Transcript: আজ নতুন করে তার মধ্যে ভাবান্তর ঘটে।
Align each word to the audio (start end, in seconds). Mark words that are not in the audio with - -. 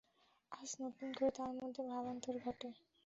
আজ 0.51 0.69
নতুন 0.81 1.09
করে 1.11 1.31
তার 1.37 1.51
মধ্যে 1.59 1.81
ভাবান্তর 1.91 2.35
ঘটে। 2.45 2.69